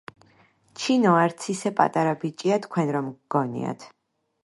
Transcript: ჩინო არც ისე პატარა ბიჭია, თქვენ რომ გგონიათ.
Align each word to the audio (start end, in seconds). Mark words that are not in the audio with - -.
ჩინო 0.83 1.11
არც 1.25 1.45
ისე 1.55 1.73
პატარა 1.81 2.17
ბიჭია, 2.25 2.61
თქვენ 2.67 2.93
რომ 2.97 3.15
გგონიათ. 3.17 3.91